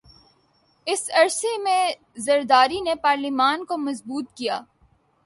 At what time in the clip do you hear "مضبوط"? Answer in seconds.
3.77-4.33